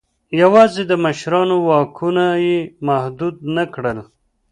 [0.41, 3.97] یوازې د مشرانو واکونه یې محدود نه کړل.